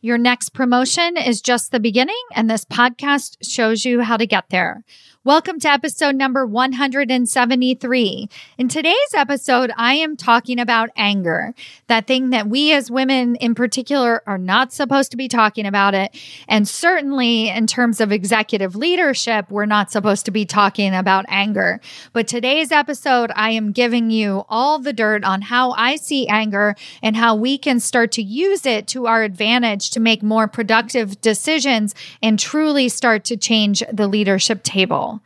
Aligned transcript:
Your 0.00 0.18
next 0.18 0.50
promotion 0.50 1.16
is 1.16 1.40
just 1.40 1.72
the 1.72 1.80
beginning, 1.80 2.22
and 2.34 2.48
this 2.48 2.64
podcast 2.64 3.36
shows 3.42 3.84
you 3.84 4.02
how 4.02 4.16
to 4.16 4.26
get 4.26 4.44
there. 4.50 4.84
Welcome 5.28 5.60
to 5.60 5.68
episode 5.68 6.14
number 6.14 6.46
173. 6.46 8.28
In 8.56 8.68
today's 8.68 8.94
episode, 9.14 9.70
I 9.76 9.92
am 9.92 10.16
talking 10.16 10.58
about 10.58 10.88
anger, 10.96 11.54
that 11.86 12.06
thing 12.06 12.30
that 12.30 12.48
we 12.48 12.72
as 12.72 12.90
women 12.90 13.36
in 13.36 13.54
particular 13.54 14.22
are 14.26 14.38
not 14.38 14.72
supposed 14.72 15.10
to 15.10 15.18
be 15.18 15.28
talking 15.28 15.66
about 15.66 15.92
it. 15.92 16.16
And 16.48 16.66
certainly 16.66 17.50
in 17.50 17.66
terms 17.66 18.00
of 18.00 18.10
executive 18.10 18.74
leadership, 18.74 19.50
we're 19.50 19.66
not 19.66 19.90
supposed 19.90 20.24
to 20.24 20.30
be 20.30 20.46
talking 20.46 20.94
about 20.94 21.26
anger. 21.28 21.82
But 22.14 22.26
today's 22.26 22.72
episode, 22.72 23.30
I 23.36 23.50
am 23.50 23.72
giving 23.72 24.08
you 24.08 24.46
all 24.48 24.78
the 24.78 24.94
dirt 24.94 25.24
on 25.24 25.42
how 25.42 25.72
I 25.72 25.96
see 25.96 26.26
anger 26.28 26.74
and 27.02 27.14
how 27.14 27.34
we 27.34 27.58
can 27.58 27.80
start 27.80 28.12
to 28.12 28.22
use 28.22 28.64
it 28.64 28.86
to 28.86 29.06
our 29.06 29.24
advantage 29.24 29.90
to 29.90 30.00
make 30.00 30.22
more 30.22 30.48
productive 30.48 31.20
decisions 31.20 31.94
and 32.22 32.38
truly 32.38 32.88
start 32.88 33.24
to 33.24 33.36
change 33.36 33.82
the 33.92 34.08
leadership 34.08 34.62
table. 34.62 35.17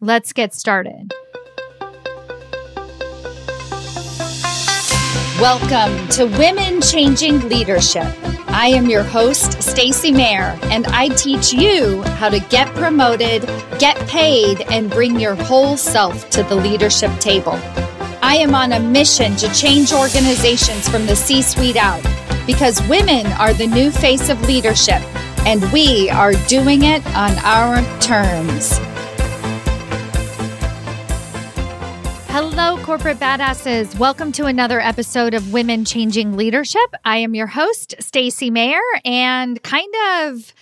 Let's 0.00 0.32
get 0.32 0.54
started. 0.54 1.12
Welcome 5.40 6.08
to 6.08 6.24
Women 6.38 6.80
Changing 6.80 7.46
Leadership. 7.48 8.06
I 8.48 8.68
am 8.68 8.88
your 8.88 9.02
host, 9.02 9.62
Stacy 9.62 10.10
Mayer, 10.10 10.58
and 10.62 10.86
I 10.86 11.08
teach 11.08 11.52
you 11.52 12.00
how 12.02 12.30
to 12.30 12.40
get 12.40 12.74
promoted, 12.74 13.42
get 13.78 13.98
paid, 14.08 14.62
and 14.70 14.90
bring 14.90 15.20
your 15.20 15.34
whole 15.34 15.76
self 15.76 16.30
to 16.30 16.42
the 16.42 16.56
leadership 16.56 17.10
table. 17.20 17.60
I 18.22 18.36
am 18.40 18.54
on 18.54 18.72
a 18.72 18.80
mission 18.80 19.36
to 19.36 19.52
change 19.52 19.92
organizations 19.92 20.88
from 20.88 21.04
the 21.04 21.14
C 21.14 21.42
suite 21.42 21.76
out 21.76 22.02
because 22.46 22.80
women 22.88 23.26
are 23.32 23.52
the 23.52 23.66
new 23.66 23.90
face 23.90 24.30
of 24.30 24.40
leadership, 24.48 25.02
and 25.46 25.70
we 25.70 26.08
are 26.08 26.32
doing 26.48 26.84
it 26.84 27.04
on 27.08 27.32
our 27.44 27.82
terms. 28.00 28.80
Hello, 32.38 32.76
corporate 32.84 33.18
badasses. 33.18 33.98
Welcome 33.98 34.30
to 34.32 34.44
another 34.44 34.78
episode 34.78 35.32
of 35.32 35.54
Women 35.54 35.86
Changing 35.86 36.36
Leadership. 36.36 36.94
I 37.02 37.16
am 37.16 37.34
your 37.34 37.46
host, 37.46 37.94
Stacy 37.98 38.50
Mayer, 38.50 38.82
and 39.06 39.62
kind 39.62 39.94
of 40.18 40.52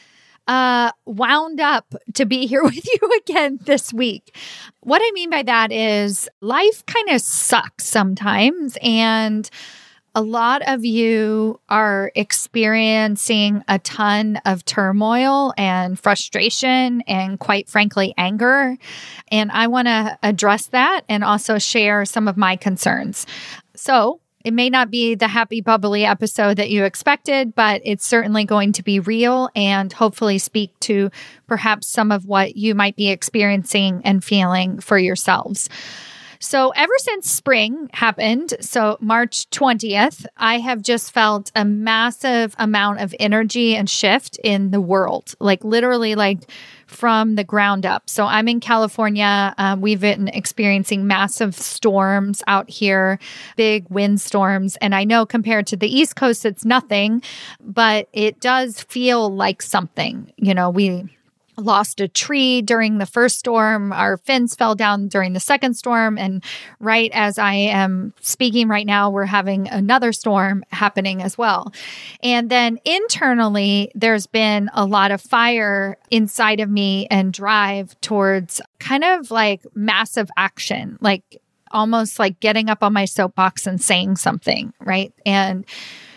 uh, 0.47 0.93
wound 1.05 1.59
up 1.59 1.93
to 2.15 2.27
be 2.27 2.47
here 2.47 2.63
with 2.63 2.87
you 2.87 3.11
again 3.19 3.59
this 3.61 3.93
week. 3.93 4.37
What 4.83 5.03
I 5.05 5.11
mean 5.15 5.31
by 5.31 5.43
that 5.43 5.73
is 5.73 6.29
life 6.41 6.87
kind 6.87 7.09
of 7.09 7.21
sucks 7.21 7.85
sometimes, 7.87 8.79
and 8.81 9.51
a 10.15 10.23
lot 10.23 10.63
of 10.67 10.85
you 10.85 11.61
are 11.69 12.13
experiencing 12.15 13.65
a 13.67 13.79
ton 13.81 14.37
of 14.45 14.65
turmoil 14.65 15.53
and 15.57 15.99
frustration 15.99 17.01
and, 17.03 17.39
quite 17.39 17.69
frankly, 17.69 18.15
anger. 18.17 18.77
And 19.29 19.51
I 19.51 19.67
want 19.67 19.89
to 19.89 20.19
address 20.23 20.67
that 20.67 21.03
and 21.09 21.25
also 21.25 21.59
share 21.59 22.05
some 22.05 22.29
of 22.29 22.37
my 22.37 22.57
concerns. 22.57 23.27
So, 23.75 24.21
it 24.45 24.53
may 24.53 24.69
not 24.69 24.91
be 24.91 25.15
the 25.15 25.27
happy, 25.27 25.63
bubbly 25.63 26.05
episode 26.05 26.59
that 26.59 26.69
you 26.69 26.85
expected, 26.85 27.55
but 27.55 27.81
it's 27.83 28.07
certainly 28.07 28.45
going 28.45 28.73
to 28.73 28.83
be 28.83 29.01
real 29.01 29.49
and 29.57 29.91
hopefully 29.91 30.37
speak 30.37 30.79
to 30.81 31.11
perhaps 31.47 31.87
some 31.87 32.13
of 32.13 32.27
what 32.27 32.55
you 32.55 32.75
might 32.75 32.95
be 32.95 33.09
experiencing 33.09 34.03
and 34.05 34.23
feeling 34.23 34.81
for 34.81 34.99
yourselves. 34.99 35.71
So, 36.39 36.71
ever 36.71 36.93
since 36.99 37.31
spring 37.31 37.91
happened, 37.93 38.55
so 38.61 38.97
March 39.01 39.49
20th, 39.51 40.27
I 40.37 40.59
have 40.59 40.83
just 40.83 41.13
felt 41.13 41.51
a 41.55 41.65
massive 41.65 42.55
amount 42.59 43.01
of 43.01 43.15
energy 43.19 43.77
and 43.77 43.89
shift 43.89 44.39
in 44.43 44.71
the 44.71 44.81
world, 44.81 45.35
like 45.41 45.65
literally, 45.65 46.15
like 46.15 46.51
from 46.87 47.35
the 47.35 47.45
ground 47.45 47.87
up. 47.87 48.09
So, 48.11 48.25
I'm 48.27 48.49
in 48.49 48.61
California. 48.61 49.55
Um, 49.59 49.81
we've 49.81 50.01
been 50.01 50.29
experiencing 50.29 51.07
massive 51.07 51.55
storms 51.55 52.43
out 52.47 52.69
here, 52.69 53.19
big 53.57 53.89
windstorms. 53.91 54.77
And 54.77 54.95
I 54.95 55.05
know 55.05 55.27
compared 55.27 55.67
to 55.69 55.77
the 55.77 55.89
East 55.89 56.17
Coast, 56.17 56.45
it's 56.45 56.65
nothing, 56.65 57.23
but 57.61 58.09
it 58.13 58.41
does 58.41 58.83
feel 58.83 59.35
like 59.35 59.63
something. 59.63 60.33
You 60.37 60.55
know, 60.55 60.71
we 60.71 61.09
lost 61.57 62.01
a 62.01 62.09
tree 62.09 62.63
during 62.63 62.99
the 62.99 63.07
first 63.07 63.39
storm. 63.39 63.93
Our 63.93 64.17
fins 64.17 64.55
fell 64.55 64.75
down 64.75 65.09
during 65.09 65.33
the 65.33 65.41
second 65.41 65.75
storm. 65.75 66.19
And 66.19 66.43
right 66.81 67.11
as 67.15 67.39
I 67.39 67.55
am 67.55 68.13
speaking 68.21 68.69
right 68.69 68.87
now, 68.87 69.11
we're 69.11 69.27
having 69.27 69.69
another 69.69 70.13
storm 70.13 70.65
happening 70.71 71.23
as 71.23 71.39
well. 71.39 71.73
And 72.23 72.51
then 72.51 72.79
internally, 72.85 73.91
there's 73.95 74.27
been 74.27 74.71
a 74.75 74.85
lot 74.85 75.11
of 75.11 75.21
fire 75.21 75.97
inside 76.11 76.61
of 76.61 76.71
me 76.71 77.07
and 77.11 77.33
drive 77.33 77.99
towards 78.01 78.61
kind 78.79 79.05
of 79.05 79.31
like 79.31 79.63
massive 79.75 80.31
action, 80.37 80.99
like 81.01 81.41
almost 81.71 82.19
like 82.19 82.41
getting 82.41 82.71
up 82.71 82.83
on 82.83 82.93
my 82.93 83.05
soapbox 83.05 83.67
and 83.67 83.83
saying 83.83 84.17
something, 84.17 84.73
right? 84.81 85.13
And 85.27 85.67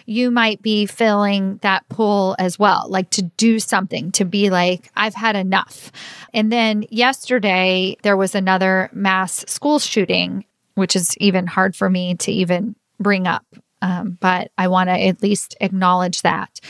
you 0.07 0.31
might 0.31 0.61
be 0.61 0.85
feeling 0.85 1.59
that 1.63 1.87
pull 1.89 2.33
as 2.39 2.57
well, 2.57 2.87
like 2.87 3.09
to 3.09 3.21
do 3.21 3.59
something, 3.59 4.09
to 4.13 4.23
be 4.23 4.49
like, 4.49 4.89
I've 4.95 5.13
had 5.13 5.35
enough. 5.35 5.91
And 6.33 6.49
then 6.49 6.85
yesterday, 6.89 7.97
there 8.03 8.15
was 8.15 8.33
another 8.33 8.89
mass 8.93 9.43
school 9.47 9.79
shooting, 9.79 10.45
which 10.75 10.95
is 10.95 11.15
even 11.17 11.45
hard 11.45 11.75
for 11.75 11.89
me 11.89 12.15
to 12.15 12.31
even 12.31 12.75
bring 13.01 13.27
up. 13.27 13.45
Um, 13.81 14.17
but 14.21 14.49
I 14.57 14.69
want 14.69 14.89
to 14.89 14.93
at 14.93 15.21
least 15.21 15.57
acknowledge 15.59 16.21
that. 16.21 16.61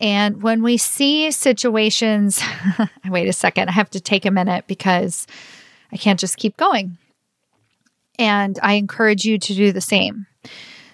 And 0.00 0.42
when 0.42 0.62
we 0.62 0.78
see 0.78 1.30
situations, 1.30 2.42
wait 3.04 3.28
a 3.28 3.34
second, 3.34 3.68
I 3.68 3.72
have 3.72 3.90
to 3.90 4.00
take 4.00 4.24
a 4.24 4.30
minute 4.30 4.64
because 4.66 5.26
I 5.92 5.98
can't 5.98 6.18
just 6.18 6.38
keep 6.38 6.56
going. 6.56 6.96
And 8.18 8.58
I 8.62 8.74
encourage 8.74 9.26
you 9.26 9.38
to 9.38 9.54
do 9.54 9.72
the 9.72 9.82
same. 9.82 10.26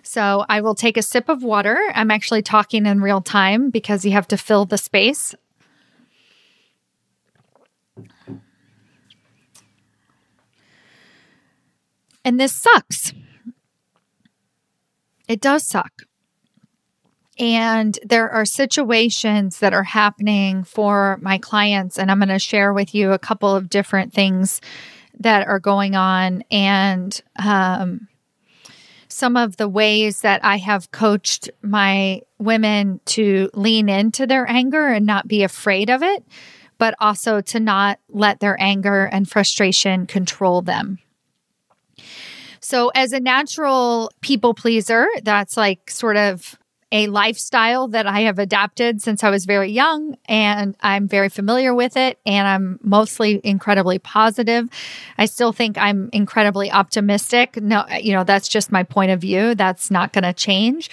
So 0.08 0.46
I 0.48 0.62
will 0.62 0.74
take 0.74 0.96
a 0.96 1.02
sip 1.02 1.28
of 1.28 1.42
water. 1.42 1.78
I'm 1.94 2.10
actually 2.10 2.40
talking 2.40 2.86
in 2.86 3.02
real 3.02 3.20
time 3.20 3.68
because 3.68 4.06
you 4.06 4.12
have 4.12 4.26
to 4.28 4.38
fill 4.38 4.64
the 4.64 4.78
space. 4.78 5.34
And 12.24 12.40
this 12.40 12.54
sucks. 12.54 13.12
It 15.28 15.42
does 15.42 15.66
suck. 15.66 15.92
And 17.38 17.98
there 18.02 18.30
are 18.30 18.46
situations 18.46 19.58
that 19.58 19.74
are 19.74 19.84
happening 19.84 20.64
for 20.64 21.18
my 21.20 21.36
clients, 21.36 21.98
and 21.98 22.10
I'm 22.10 22.18
going 22.18 22.30
to 22.30 22.38
share 22.38 22.72
with 22.72 22.94
you 22.94 23.12
a 23.12 23.18
couple 23.18 23.54
of 23.54 23.68
different 23.68 24.14
things 24.14 24.62
that 25.20 25.46
are 25.46 25.60
going 25.60 25.96
on. 25.96 26.44
And 26.50 27.20
um, 27.36 28.08
some 29.18 29.36
of 29.36 29.56
the 29.56 29.68
ways 29.68 30.20
that 30.20 30.44
I 30.44 30.58
have 30.58 30.92
coached 30.92 31.50
my 31.60 32.22
women 32.38 33.00
to 33.06 33.50
lean 33.52 33.88
into 33.88 34.26
their 34.26 34.48
anger 34.48 34.86
and 34.86 35.04
not 35.04 35.26
be 35.26 35.42
afraid 35.42 35.90
of 35.90 36.02
it, 36.04 36.24
but 36.78 36.94
also 37.00 37.40
to 37.40 37.58
not 37.58 37.98
let 38.08 38.38
their 38.38 38.56
anger 38.60 39.06
and 39.06 39.28
frustration 39.28 40.06
control 40.06 40.62
them. 40.62 40.98
So, 42.60 42.90
as 42.94 43.12
a 43.12 43.20
natural 43.20 44.10
people 44.20 44.54
pleaser, 44.54 45.08
that's 45.22 45.56
like 45.56 45.90
sort 45.90 46.16
of 46.16 46.57
a 46.90 47.06
lifestyle 47.08 47.88
that 47.88 48.06
I 48.06 48.20
have 48.20 48.38
adapted 48.38 49.02
since 49.02 49.22
I 49.22 49.30
was 49.30 49.44
very 49.44 49.70
young 49.70 50.16
and 50.26 50.74
I'm 50.80 51.06
very 51.06 51.28
familiar 51.28 51.74
with 51.74 51.96
it 51.96 52.18
and 52.24 52.48
I'm 52.48 52.80
mostly 52.82 53.40
incredibly 53.44 53.98
positive. 53.98 54.68
I 55.18 55.26
still 55.26 55.52
think 55.52 55.76
I'm 55.76 56.08
incredibly 56.12 56.70
optimistic. 56.70 57.60
No, 57.60 57.84
you 58.00 58.14
know, 58.14 58.24
that's 58.24 58.48
just 58.48 58.72
my 58.72 58.84
point 58.84 59.10
of 59.10 59.20
view. 59.20 59.54
That's 59.54 59.90
not 59.90 60.12
going 60.14 60.24
to 60.24 60.32
change. 60.32 60.88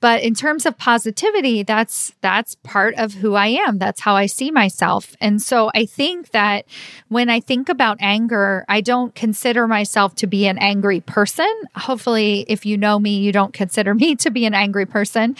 But 0.00 0.22
in 0.22 0.34
terms 0.34 0.66
of 0.66 0.76
positivity, 0.76 1.62
that's 1.62 2.12
that's 2.20 2.54
part 2.56 2.94
of 2.96 3.14
who 3.14 3.34
I 3.34 3.48
am. 3.48 3.78
That's 3.78 4.00
how 4.00 4.14
I 4.14 4.26
see 4.26 4.50
myself. 4.50 5.16
And 5.20 5.40
so 5.40 5.70
I 5.74 5.86
think 5.86 6.30
that 6.30 6.66
when 7.08 7.30
I 7.30 7.40
think 7.40 7.68
about 7.68 7.96
anger, 8.00 8.64
I 8.68 8.82
don't 8.82 9.14
consider 9.14 9.66
myself 9.66 10.14
to 10.16 10.26
be 10.26 10.46
an 10.46 10.58
angry 10.58 11.00
person. 11.00 11.50
Hopefully, 11.74 12.44
if 12.48 12.66
you 12.66 12.76
know 12.76 12.98
me, 12.98 13.18
you 13.18 13.32
don't 13.32 13.54
consider 13.54 13.94
me 13.94 14.16
to 14.16 14.30
be 14.30 14.44
an 14.44 14.54
angry 14.54 14.86
person. 14.86 15.36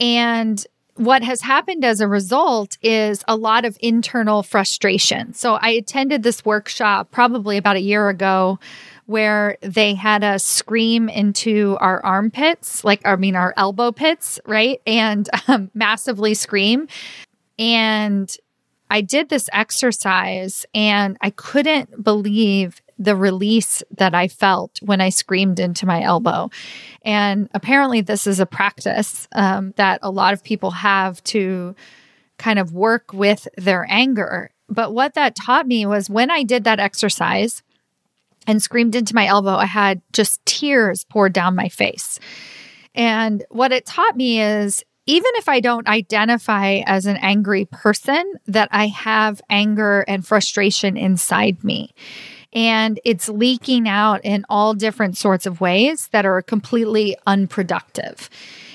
And 0.00 0.64
what 1.00 1.22
has 1.22 1.40
happened 1.40 1.82
as 1.82 2.00
a 2.00 2.08
result 2.08 2.76
is 2.82 3.24
a 3.26 3.34
lot 3.34 3.64
of 3.64 3.78
internal 3.80 4.42
frustration. 4.42 5.32
So 5.32 5.54
I 5.54 5.70
attended 5.70 6.22
this 6.22 6.44
workshop 6.44 7.10
probably 7.10 7.56
about 7.56 7.76
a 7.76 7.80
year 7.80 8.10
ago 8.10 8.58
where 9.10 9.58
they 9.60 9.92
had 9.94 10.22
us 10.22 10.44
scream 10.44 11.08
into 11.08 11.76
our 11.80 12.00
armpits, 12.04 12.84
like, 12.84 13.04
I 13.04 13.16
mean, 13.16 13.34
our 13.34 13.52
elbow 13.56 13.90
pits, 13.90 14.38
right? 14.46 14.80
And 14.86 15.28
um, 15.48 15.68
massively 15.74 16.34
scream. 16.34 16.86
And 17.58 18.32
I 18.88 19.00
did 19.00 19.28
this 19.28 19.48
exercise 19.52 20.64
and 20.74 21.16
I 21.20 21.30
couldn't 21.30 22.04
believe 22.04 22.80
the 23.00 23.16
release 23.16 23.82
that 23.96 24.14
I 24.14 24.28
felt 24.28 24.78
when 24.80 25.00
I 25.00 25.08
screamed 25.08 25.58
into 25.58 25.86
my 25.86 26.02
elbow. 26.02 26.50
And 27.02 27.48
apparently, 27.52 28.02
this 28.02 28.28
is 28.28 28.38
a 28.38 28.46
practice 28.46 29.26
um, 29.32 29.72
that 29.76 29.98
a 30.02 30.10
lot 30.10 30.34
of 30.34 30.44
people 30.44 30.70
have 30.70 31.22
to 31.24 31.74
kind 32.38 32.60
of 32.60 32.74
work 32.74 33.12
with 33.12 33.48
their 33.56 33.86
anger. 33.90 34.52
But 34.68 34.94
what 34.94 35.14
that 35.14 35.34
taught 35.34 35.66
me 35.66 35.84
was 35.84 36.08
when 36.08 36.30
I 36.30 36.44
did 36.44 36.62
that 36.62 36.78
exercise 36.78 37.64
and 38.46 38.62
screamed 38.62 38.94
into 38.94 39.14
my 39.14 39.26
elbow, 39.26 39.54
I 39.54 39.66
had 39.66 40.02
just 40.12 40.44
tears 40.46 41.04
poured 41.04 41.32
down 41.32 41.54
my 41.54 41.68
face. 41.68 42.18
And 42.94 43.44
what 43.50 43.72
it 43.72 43.86
taught 43.86 44.16
me 44.16 44.40
is 44.40 44.84
even 45.06 45.30
if 45.34 45.48
I 45.48 45.60
don't 45.60 45.88
identify 45.88 46.82
as 46.86 47.06
an 47.06 47.16
angry 47.16 47.64
person, 47.64 48.34
that 48.46 48.68
I 48.70 48.86
have 48.88 49.40
anger 49.50 50.04
and 50.06 50.26
frustration 50.26 50.96
inside 50.96 51.64
me 51.64 51.92
and 52.52 52.98
it's 53.04 53.28
leaking 53.28 53.88
out 53.88 54.24
in 54.24 54.44
all 54.48 54.74
different 54.74 55.16
sorts 55.16 55.46
of 55.46 55.60
ways 55.60 56.08
that 56.08 56.26
are 56.26 56.42
completely 56.42 57.16
unproductive. 57.26 58.28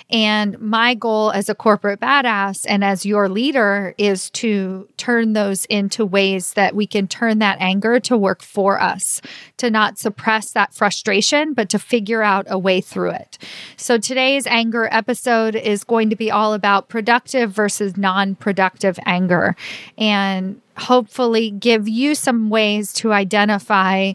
And 0.09 0.59
my 0.59 0.93
goal 0.93 1.31
as 1.31 1.49
a 1.49 1.55
corporate 1.55 1.99
badass 1.99 2.65
and 2.69 2.83
as 2.83 3.07
your 3.07 3.27
leader 3.27 3.95
is 3.97 4.29
to 4.31 4.87
turn 4.97 5.33
those 5.33 5.65
into 5.65 6.05
ways 6.05 6.53
that 6.53 6.75
we 6.75 6.85
can 6.85 7.07
turn 7.07 7.39
that 7.39 7.57
anger 7.59 7.99
to 8.01 8.15
work 8.15 8.43
for 8.43 8.79
us, 8.79 9.19
to 9.57 9.71
not 9.71 9.97
suppress 9.97 10.51
that 10.51 10.75
frustration, 10.75 11.53
but 11.53 11.69
to 11.69 11.79
figure 11.79 12.21
out 12.21 12.45
a 12.49 12.59
way 12.59 12.81
through 12.81 13.11
it. 13.11 13.39
So 13.77 13.97
today's 13.97 14.45
anger 14.45 14.87
episode 14.91 15.55
is 15.55 15.83
going 15.83 16.11
to 16.11 16.15
be 16.15 16.29
all 16.29 16.53
about 16.53 16.87
productive 16.87 17.51
versus 17.51 17.97
non 17.97 18.35
productive 18.35 18.99
anger 19.05 19.55
and 19.97 20.61
hopefully 20.77 21.51
give 21.51 21.87
you 21.87 22.15
some 22.15 22.49
ways 22.49 22.93
to 22.93 23.13
identify 23.13 24.13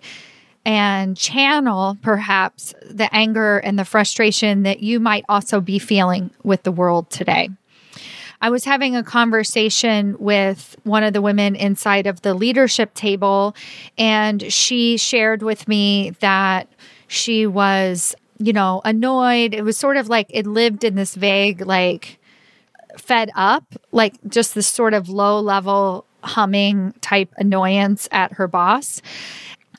and 0.65 1.17
channel 1.17 1.97
perhaps 2.03 2.75
the 2.89 3.13
anger 3.15 3.59
and 3.59 3.79
the 3.79 3.85
frustration 3.85 4.63
that 4.63 4.81
you 4.81 5.01
might 5.01 5.25
also 5.29 5.61
be 5.61 5.79
feeling 5.79 6.31
with 6.43 6.63
the 6.65 6.73
world 6.73 7.09
today. 7.11 7.49
I 8.43 8.51
was 8.51 8.65
having 8.65 8.97
a 8.97 9.03
conversation 9.03 10.17
with 10.19 10.77
one 10.85 11.03
of 11.03 11.13
the 11.13 11.21
women 11.21 11.55
inside 11.57 12.07
of 12.07 12.23
the 12.23 12.33
leadership 12.33 12.95
table, 12.95 13.55
and 13.99 14.51
she 14.51 14.97
shared 14.97 15.43
with 15.43 15.69
me 15.69 16.11
that 16.21 16.67
she 17.07 17.47
was, 17.47 18.15
you 18.39 18.55
know, 18.55 18.81
annoyed. 18.85 19.53
It 19.53 19.63
was 19.63 19.77
sort 19.77 19.99
of 19.99 20.09
like 20.09 20.27
it 20.31 20.47
lived 20.47 20.85
in 20.85 20.95
this 20.95 21.15
vague, 21.15 21.67
like, 21.67 22.19
fed 22.97 23.31
up, 23.35 23.65
like 23.93 24.15
just 24.29 24.55
this 24.55 24.67
sort 24.67 24.95
of 24.95 25.09
low 25.09 25.41
level 25.41 26.07
humming 26.23 26.95
type 27.01 27.33
annoyance 27.37 28.09
at 28.13 28.33
her 28.35 28.47
boss. 28.47 29.03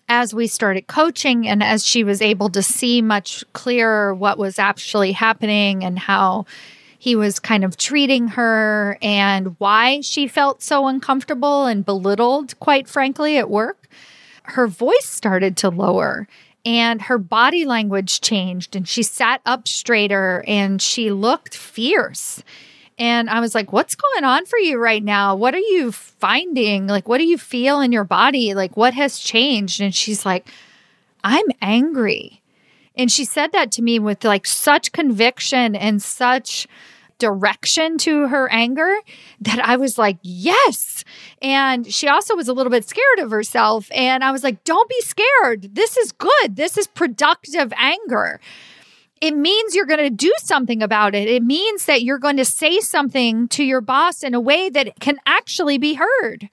As 0.09 0.33
we 0.33 0.47
started 0.47 0.87
coaching 0.87 1.47
and 1.47 1.63
as 1.63 1.85
she 1.85 2.03
was 2.03 2.21
able 2.21 2.49
to 2.49 2.61
see 2.61 3.01
much 3.01 3.43
clearer 3.53 4.13
what 4.13 4.37
was 4.37 4.59
actually 4.59 5.13
happening 5.13 5.83
and 5.83 5.97
how 5.97 6.45
he 6.99 7.15
was 7.15 7.39
kind 7.39 7.63
of 7.63 7.77
treating 7.77 8.27
her 8.29 8.97
and 9.01 9.55
why 9.57 10.01
she 10.01 10.27
felt 10.27 10.61
so 10.61 10.87
uncomfortable 10.87 11.65
and 11.65 11.85
belittled, 11.85 12.59
quite 12.59 12.87
frankly, 12.87 13.37
at 13.37 13.49
work, 13.49 13.87
her 14.43 14.67
voice 14.67 15.05
started 15.05 15.57
to 15.57 15.69
lower 15.69 16.27
and 16.65 17.03
her 17.03 17.17
body 17.17 17.65
language 17.65 18.21
changed 18.21 18.75
and 18.75 18.87
she 18.87 19.01
sat 19.03 19.41
up 19.45 19.67
straighter 19.67 20.43
and 20.47 20.81
she 20.81 21.11
looked 21.11 21.55
fierce 21.55 22.43
and 22.97 23.29
I 23.29 23.39
was 23.39 23.55
like, 23.55 23.73
what's 23.73 23.95
going 23.95 24.23
on 24.23 24.45
for 24.45 24.59
you 24.59 24.77
right 24.77 25.03
now? 25.03 25.35
What 25.35 25.55
are 25.55 25.59
you 25.59 25.91
finding? 25.91 26.87
Like, 26.87 27.07
what 27.07 27.17
do 27.17 27.25
you 27.25 27.37
feel 27.37 27.79
in 27.79 27.91
your 27.91 28.03
body? 28.03 28.53
Like, 28.53 28.77
what 28.77 28.93
has 28.93 29.19
changed? 29.19 29.81
And 29.81 29.93
she's 29.93 30.25
like, 30.25 30.47
I'm 31.23 31.45
angry. 31.61 32.41
And 32.95 33.11
she 33.11 33.25
said 33.25 33.51
that 33.53 33.71
to 33.73 33.81
me 33.81 33.99
with 33.99 34.23
like 34.23 34.45
such 34.45 34.91
conviction 34.91 35.75
and 35.75 36.01
such 36.01 36.67
direction 37.17 37.97
to 37.99 38.27
her 38.27 38.51
anger 38.51 38.95
that 39.41 39.59
I 39.59 39.77
was 39.77 39.97
like, 39.97 40.17
yes. 40.23 41.03
And 41.41 41.91
she 41.91 42.07
also 42.07 42.35
was 42.35 42.47
a 42.47 42.53
little 42.53 42.71
bit 42.71 42.87
scared 42.87 43.19
of 43.19 43.31
herself. 43.31 43.87
And 43.91 44.23
I 44.23 44.31
was 44.31 44.43
like, 44.43 44.63
don't 44.63 44.89
be 44.89 45.01
scared. 45.01 45.75
This 45.75 45.97
is 45.97 46.11
good. 46.11 46.55
This 46.55 46.77
is 46.77 46.87
productive 46.87 47.71
anger 47.77 48.39
it 49.21 49.35
means 49.35 49.75
you're 49.75 49.85
going 49.85 49.99
to 49.99 50.09
do 50.09 50.33
something 50.39 50.81
about 50.81 51.13
it. 51.13 51.27
It 51.27 51.43
means 51.43 51.85
that 51.85 52.01
you're 52.01 52.17
going 52.17 52.37
to 52.37 52.45
say 52.45 52.79
something 52.79 53.47
to 53.49 53.63
your 53.63 53.79
boss 53.79 54.23
in 54.23 54.33
a 54.33 54.39
way 54.39 54.69
that 54.69 54.99
can 54.99 55.19
actually 55.25 55.77
be 55.77 55.93
heard 55.93 56.49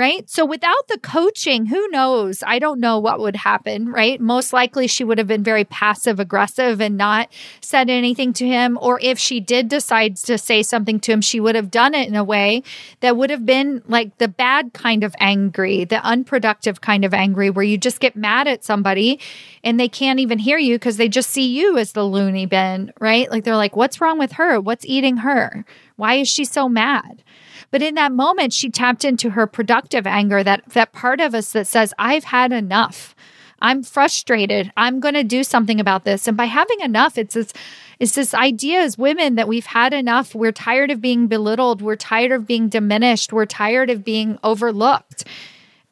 right? 0.00 0.30
So 0.30 0.46
without 0.46 0.88
the 0.88 0.98
coaching, 0.98 1.66
who 1.66 1.86
knows? 1.88 2.42
I 2.46 2.58
don't 2.58 2.80
know 2.80 2.98
what 2.98 3.20
would 3.20 3.36
happen, 3.36 3.92
right? 3.92 4.18
Most 4.18 4.50
likely 4.50 4.86
she 4.86 5.04
would 5.04 5.18
have 5.18 5.26
been 5.26 5.44
very 5.44 5.64
passive 5.64 6.18
aggressive 6.18 6.80
and 6.80 6.96
not 6.96 7.28
said 7.60 7.90
anything 7.90 8.32
to 8.32 8.46
him. 8.46 8.78
Or 8.80 8.98
if 9.02 9.18
she 9.18 9.40
did 9.40 9.68
decide 9.68 10.16
to 10.16 10.38
say 10.38 10.62
something 10.62 11.00
to 11.00 11.12
him, 11.12 11.20
she 11.20 11.38
would 11.38 11.54
have 11.54 11.70
done 11.70 11.94
it 11.94 12.08
in 12.08 12.16
a 12.16 12.24
way 12.24 12.62
that 13.00 13.18
would 13.18 13.28
have 13.28 13.44
been 13.44 13.82
like 13.88 14.16
the 14.16 14.26
bad 14.26 14.72
kind 14.72 15.04
of 15.04 15.14
angry, 15.20 15.84
the 15.84 16.02
unproductive 16.02 16.80
kind 16.80 17.04
of 17.04 17.12
angry, 17.12 17.50
where 17.50 17.62
you 17.62 17.76
just 17.76 18.00
get 18.00 18.16
mad 18.16 18.48
at 18.48 18.64
somebody 18.64 19.20
and 19.62 19.78
they 19.78 19.88
can't 19.88 20.18
even 20.18 20.38
hear 20.38 20.56
you 20.56 20.76
because 20.76 20.96
they 20.96 21.10
just 21.10 21.28
see 21.28 21.46
you 21.46 21.76
as 21.76 21.92
the 21.92 22.04
loony 22.04 22.46
bin, 22.46 22.90
right? 23.00 23.30
Like 23.30 23.44
they're 23.44 23.54
like, 23.54 23.76
what's 23.76 24.00
wrong 24.00 24.18
with 24.18 24.32
her? 24.32 24.58
What's 24.58 24.86
eating 24.86 25.18
her? 25.18 25.66
Why 25.96 26.14
is 26.14 26.28
she 26.28 26.46
so 26.46 26.70
mad? 26.70 27.22
But 27.70 27.82
in 27.82 27.94
that 27.94 28.12
moment, 28.12 28.52
she 28.52 28.70
tapped 28.70 29.04
into 29.04 29.30
her 29.30 29.46
productive 29.46 30.06
anger, 30.06 30.42
that, 30.42 30.62
that 30.70 30.92
part 30.92 31.20
of 31.20 31.34
us 31.34 31.52
that 31.52 31.66
says, 31.66 31.94
I've 31.98 32.24
had 32.24 32.52
enough. 32.52 33.14
I'm 33.62 33.82
frustrated. 33.82 34.72
I'm 34.76 35.00
going 35.00 35.14
to 35.14 35.22
do 35.22 35.44
something 35.44 35.78
about 35.78 36.04
this. 36.04 36.26
And 36.26 36.36
by 36.36 36.46
having 36.46 36.80
enough, 36.80 37.18
it's 37.18 37.34
this, 37.34 37.52
it's 37.98 38.14
this 38.14 38.32
idea 38.34 38.80
as 38.80 38.96
women 38.96 39.34
that 39.34 39.48
we've 39.48 39.66
had 39.66 39.92
enough. 39.92 40.34
We're 40.34 40.52
tired 40.52 40.90
of 40.90 41.00
being 41.00 41.26
belittled. 41.26 41.82
We're 41.82 41.96
tired 41.96 42.32
of 42.32 42.46
being 42.46 42.68
diminished. 42.68 43.32
We're 43.32 43.46
tired 43.46 43.90
of 43.90 44.02
being 44.02 44.38
overlooked. 44.42 45.24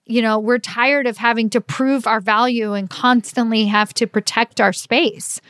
You 0.07 0.23
know, 0.23 0.39
we're 0.39 0.59
tired 0.59 1.07
of 1.07 1.19
having 1.19 1.51
to 1.51 1.61
prove 1.61 2.07
our 2.07 2.21
value 2.21 2.73
and 2.73 2.89
constantly 2.89 3.67
have 3.67 3.93
to 3.95 4.07
protect 4.07 4.61
our 4.61 4.73
space. 4.73 5.41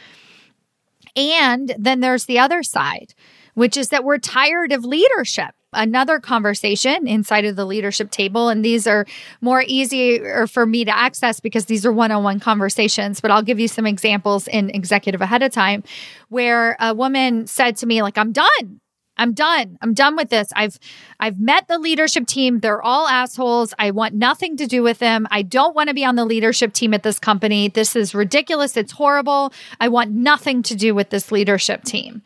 And 1.14 1.74
then 1.78 2.00
there's 2.00 2.24
the 2.24 2.40
other 2.40 2.64
side, 2.64 3.14
which 3.54 3.76
is 3.76 3.90
that 3.90 4.04
we're 4.04 4.18
tired 4.18 4.72
of 4.72 4.84
leadership 4.84 5.54
another 5.72 6.18
conversation 6.18 7.06
inside 7.06 7.44
of 7.44 7.56
the 7.56 7.64
leadership 7.64 8.10
table. 8.10 8.48
And 8.48 8.64
these 8.64 8.86
are 8.86 9.06
more 9.40 9.62
easy 9.66 10.20
for 10.46 10.66
me 10.66 10.84
to 10.84 10.96
access 10.96 11.40
because 11.40 11.66
these 11.66 11.84
are 11.84 11.92
one 11.92 12.10
on 12.10 12.22
one 12.22 12.40
conversations. 12.40 13.20
But 13.20 13.30
I'll 13.30 13.42
give 13.42 13.60
you 13.60 13.68
some 13.68 13.86
examples 13.86 14.48
in 14.48 14.70
executive 14.70 15.20
ahead 15.20 15.42
of 15.42 15.52
time 15.52 15.84
where 16.28 16.76
a 16.80 16.94
woman 16.94 17.46
said 17.46 17.76
to 17.78 17.86
me, 17.86 18.02
like, 18.02 18.18
I'm 18.18 18.32
done. 18.32 18.80
I'm 19.20 19.32
done. 19.32 19.76
I'm 19.82 19.94
done 19.94 20.14
with 20.14 20.30
this. 20.30 20.48
I've 20.54 20.78
I've 21.18 21.40
met 21.40 21.66
the 21.66 21.78
leadership 21.78 22.26
team. 22.28 22.60
They're 22.60 22.80
all 22.80 23.08
assholes. 23.08 23.74
I 23.76 23.90
want 23.90 24.14
nothing 24.14 24.56
to 24.58 24.66
do 24.66 24.84
with 24.84 25.00
them. 25.00 25.26
I 25.32 25.42
don't 25.42 25.74
want 25.74 25.88
to 25.88 25.94
be 25.94 26.04
on 26.04 26.14
the 26.14 26.24
leadership 26.24 26.72
team 26.72 26.94
at 26.94 27.02
this 27.02 27.18
company. 27.18 27.68
This 27.68 27.96
is 27.96 28.14
ridiculous. 28.14 28.76
It's 28.76 28.92
horrible. 28.92 29.52
I 29.80 29.88
want 29.88 30.12
nothing 30.12 30.62
to 30.62 30.76
do 30.76 30.94
with 30.94 31.10
this 31.10 31.32
leadership 31.32 31.82
team 31.82 32.22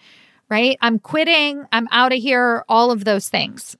right? 0.52 0.76
I'm 0.82 0.98
quitting, 0.98 1.64
I'm 1.72 1.88
out 1.90 2.12
of 2.12 2.18
here, 2.18 2.62
all 2.68 2.90
of 2.90 3.06
those 3.06 3.30
things. 3.30 3.74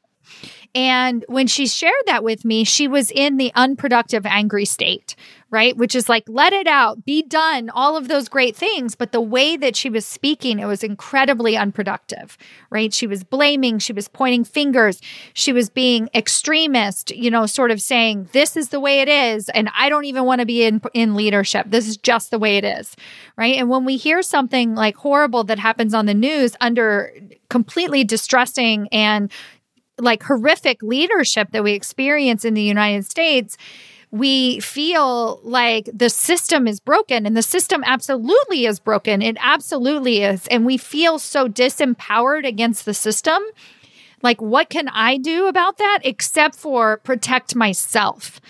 And 0.74 1.24
when 1.28 1.46
she 1.46 1.66
shared 1.66 1.92
that 2.06 2.24
with 2.24 2.44
me, 2.44 2.64
she 2.64 2.88
was 2.88 3.10
in 3.10 3.36
the 3.36 3.52
unproductive, 3.54 4.24
angry 4.24 4.64
state, 4.64 5.14
right? 5.50 5.76
Which 5.76 5.94
is 5.94 6.08
like, 6.08 6.24
let 6.28 6.54
it 6.54 6.66
out, 6.66 7.04
be 7.04 7.22
done, 7.22 7.68
all 7.68 7.94
of 7.94 8.08
those 8.08 8.26
great 8.26 8.56
things. 8.56 8.94
But 8.94 9.12
the 9.12 9.20
way 9.20 9.54
that 9.58 9.76
she 9.76 9.90
was 9.90 10.06
speaking, 10.06 10.58
it 10.58 10.64
was 10.64 10.82
incredibly 10.82 11.58
unproductive, 11.58 12.38
right? 12.70 12.92
She 12.92 13.06
was 13.06 13.22
blaming, 13.22 13.78
she 13.80 13.92
was 13.92 14.08
pointing 14.08 14.44
fingers, 14.44 15.02
she 15.34 15.52
was 15.52 15.68
being 15.68 16.08
extremist, 16.14 17.14
you 17.14 17.30
know, 17.30 17.44
sort 17.44 17.70
of 17.70 17.82
saying, 17.82 18.30
this 18.32 18.56
is 18.56 18.70
the 18.70 18.80
way 18.80 19.02
it 19.02 19.08
is. 19.08 19.50
And 19.50 19.68
I 19.76 19.90
don't 19.90 20.06
even 20.06 20.24
want 20.24 20.40
to 20.40 20.46
be 20.46 20.64
in, 20.64 20.80
in 20.94 21.14
leadership. 21.14 21.66
This 21.68 21.86
is 21.86 21.98
just 21.98 22.30
the 22.30 22.38
way 22.38 22.56
it 22.56 22.64
is, 22.64 22.96
right? 23.36 23.56
And 23.56 23.68
when 23.68 23.84
we 23.84 23.98
hear 23.98 24.22
something 24.22 24.74
like 24.74 24.96
horrible 24.96 25.44
that 25.44 25.58
happens 25.58 25.92
on 25.92 26.06
the 26.06 26.14
news 26.14 26.56
under 26.62 27.12
completely 27.50 28.04
distressing 28.04 28.88
and 28.90 29.30
like 30.02 30.22
horrific 30.22 30.82
leadership 30.82 31.48
that 31.52 31.64
we 31.64 31.72
experience 31.72 32.44
in 32.44 32.54
the 32.54 32.62
United 32.62 33.06
States, 33.06 33.56
we 34.10 34.60
feel 34.60 35.40
like 35.42 35.88
the 35.92 36.10
system 36.10 36.68
is 36.68 36.80
broken 36.80 37.24
and 37.24 37.34
the 37.34 37.42
system 37.42 37.82
absolutely 37.86 38.66
is 38.66 38.78
broken. 38.78 39.22
It 39.22 39.38
absolutely 39.40 40.22
is. 40.22 40.46
And 40.48 40.66
we 40.66 40.76
feel 40.76 41.18
so 41.18 41.48
disempowered 41.48 42.46
against 42.46 42.84
the 42.84 42.92
system. 42.92 43.42
Like, 44.20 44.40
what 44.40 44.68
can 44.68 44.88
I 44.88 45.16
do 45.16 45.46
about 45.46 45.78
that 45.78 46.00
except 46.04 46.56
for 46.56 46.98
protect 46.98 47.56
myself? 47.56 48.40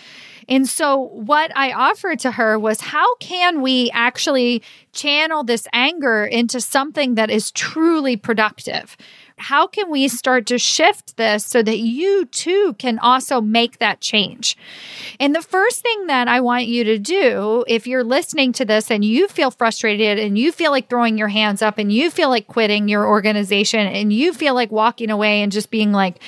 And 0.49 0.68
so, 0.68 0.99
what 0.99 1.56
I 1.56 1.73
offered 1.73 2.18
to 2.21 2.32
her 2.32 2.59
was 2.59 2.80
how 2.80 3.14
can 3.16 3.62
we 3.62 3.90
actually 3.92 4.62
channel 4.92 5.44
this 5.44 5.68
anger 5.73 6.25
into 6.25 6.61
something 6.61 7.14
that 7.14 7.30
is 7.30 7.52
truly 7.52 8.16
productive? 8.16 8.97
How 9.43 9.67
can 9.67 9.91
we 9.91 10.09
start 10.09 10.47
to 10.47 10.59
shift 10.59 11.17
this 11.17 11.45
so 11.45 11.63
that 11.63 11.79
you 11.79 12.25
too 12.27 12.75
can 12.79 12.99
also 12.99 13.41
make 13.41 13.79
that 13.79 14.01
change? 14.01 14.57
And 15.19 15.35
the 15.35 15.43
first 15.43 15.83
thing 15.83 16.07
that 16.07 16.29
I 16.29 16.41
want 16.41 16.67
you 16.67 16.85
to 16.85 16.99
do, 16.99 17.65
if 17.67 17.87
you're 17.87 18.05
listening 18.05 18.53
to 18.55 18.65
this 18.65 18.91
and 18.91 19.05
you 19.05 19.29
feel 19.29 19.51
frustrated 19.51 20.19
and 20.19 20.39
you 20.39 20.53
feel 20.53 20.71
like 20.71 20.89
throwing 20.89 21.19
your 21.19 21.29
hands 21.29 21.61
up 21.61 21.79
and 21.79 21.93
you 21.93 22.11
feel 22.11 22.29
like 22.29 22.47
quitting 22.47 22.89
your 22.89 23.07
organization 23.07 23.87
and 23.87 24.13
you 24.13 24.33
feel 24.33 24.55
like 24.55 24.71
walking 24.71 25.11
away 25.11 25.43
and 25.43 25.53
just 25.53 25.71
being 25.71 25.93
like, 25.93 26.21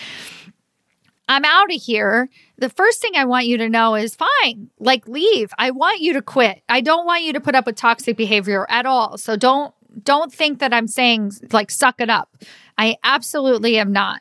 I'm 1.28 1.44
out 1.44 1.73
of 1.73 1.80
here. 1.80 2.28
The 2.59 2.68
first 2.68 3.00
thing 3.00 3.12
I 3.16 3.25
want 3.25 3.47
you 3.47 3.59
to 3.59 3.68
know 3.68 3.94
is 3.94 4.14
fine, 4.14 4.71
like 4.78 5.09
leave. 5.09 5.52
I 5.59 5.71
want 5.71 6.00
you 6.00 6.12
to 6.14 6.23
quit. 6.23 6.62
I 6.68 6.80
don't 6.80 7.06
want 7.06 7.23
you 7.23 7.33
to 7.33 7.40
put 7.40 7.54
up 7.54 7.66
with 7.66 7.76
toxic 7.76 8.16
behavior 8.16 8.66
at 8.68 8.87
all. 8.87 9.16
So 9.18 9.37
don't 9.37 9.75
don't 10.02 10.33
think 10.33 10.59
that 10.59 10.75
I'm 10.75 10.88
saying 10.88 11.33
like 11.52 11.71
suck 11.71 12.00
it 12.00 12.11
up. 12.11 12.37
I 12.76 12.96
absolutely 13.02 13.78
am 13.78 13.92
not. 13.92 14.20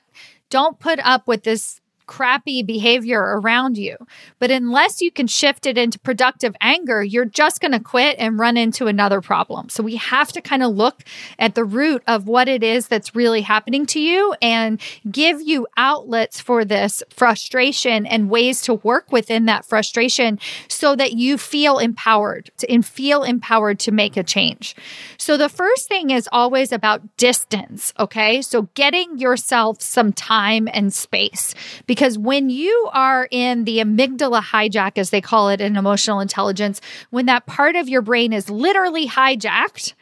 Don't 0.50 0.79
put 0.79 1.00
up 1.00 1.27
with 1.27 1.43
this 1.43 1.81
crappy 2.05 2.63
behavior 2.63 3.19
around 3.19 3.77
you. 3.77 3.98
But 4.39 4.51
unless 4.51 5.01
you 5.01 5.12
can 5.12 5.27
shift 5.27 5.65
it 5.65 5.77
into 5.77 6.00
productive 6.00 6.55
anger, 6.62 7.03
you're 7.03 7.25
just 7.25 7.62
going 7.62 7.72
to 7.72 7.79
quit 7.79 8.15
and 8.19 8.39
run 8.39 8.57
into 8.57 8.88
another 8.88 9.22
problem. 9.22 9.69
So 9.69 9.83
we 9.83 9.95
have 9.95 10.31
to 10.33 10.41
kind 10.41 10.63
of 10.63 10.75
look 10.75 11.03
at 11.39 11.55
the 11.55 11.63
root 11.63 12.03
of 12.07 12.27
what 12.27 12.48
it 12.48 12.63
is 12.63 12.88
that's 12.88 13.15
really 13.15 13.41
happening 13.41 13.86
to 13.88 14.00
you 14.00 14.36
and 14.41 14.81
give 15.10 15.41
you 15.41 15.67
outlets 15.77 16.39
for 16.39 16.65
this 16.65 17.03
frustration 17.10 18.05
and 18.05 18.29
ways 18.29 18.62
to 18.63 18.75
work 18.75 19.12
within 19.12 19.45
that 19.45 19.65
frustration 19.65 20.39
so 20.67 20.95
that 20.95 21.13
you 21.13 21.38
feel 21.38 21.79
empowered 21.79 22.51
and 22.69 22.86
feel 22.86 23.24
empowered 23.24 23.79
to 23.79 23.91
make 23.91 24.17
a 24.17 24.24
change. 24.24 24.75
So 25.17 25.38
the 25.38 25.50
first 25.50 25.88
thing 25.88 26.10
is 26.10 26.27
always 26.31 26.72
about 26.72 27.17
distance. 27.17 27.93
Okay. 28.00 28.41
So 28.41 28.63
getting 28.74 29.17
yourself 29.17 29.81
some 29.81 30.12
time 30.13 30.67
and 30.72 30.93
space 30.93 31.55
because 31.94 32.18
when 32.18 32.50
you 32.50 32.90
are 32.92 33.28
in 33.30 33.66
the 33.66 33.78
amygdala 33.78 34.42
hijack, 34.42 34.98
as 34.98 35.12
they 35.12 35.22
call 35.22 35.50
it 35.50 35.62
in 35.62 35.76
emotional 35.76 36.22
intelligence, 36.22 36.82
when 37.12 37.28
that 37.28 37.46
part 37.46 37.76
of 37.76 37.88
your 37.88 38.02
brain 38.02 38.34
is 38.34 38.50
literally 38.50 39.08
hijacked, 39.08 39.94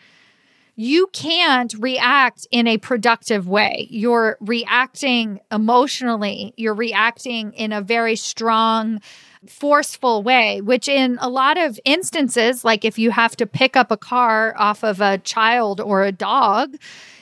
you 0.77 1.07
can't 1.11 1.73
react 1.77 2.47
in 2.49 2.65
a 2.65 2.77
productive 2.77 3.45
way. 3.45 3.87
You're 3.89 4.37
reacting 4.39 5.41
emotionally, 5.51 6.53
you're 6.55 6.73
reacting 6.73 7.51
in 7.55 7.73
a 7.73 7.81
very 7.81 8.15
strong, 8.15 9.01
forceful 9.45 10.23
way, 10.23 10.61
which 10.61 10.87
in 10.87 11.17
a 11.19 11.27
lot 11.27 11.57
of 11.57 11.77
instances, 11.83 12.63
like 12.63 12.85
if 12.85 12.97
you 12.97 13.11
have 13.11 13.35
to 13.35 13.45
pick 13.45 13.75
up 13.75 13.91
a 13.91 13.97
car 13.97 14.53
off 14.57 14.81
of 14.81 15.01
a 15.01 15.17
child 15.17 15.81
or 15.81 16.05
a 16.05 16.13
dog, 16.13 16.77